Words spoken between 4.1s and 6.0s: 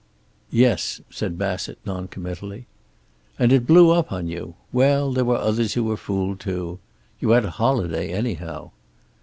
on you! Well, there were others who were